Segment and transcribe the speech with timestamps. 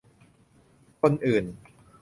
[1.01, 1.45] คนอื่น